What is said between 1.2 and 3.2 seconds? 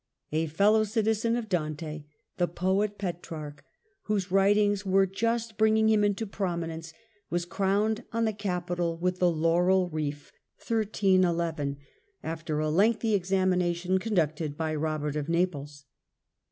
of Dante, the poet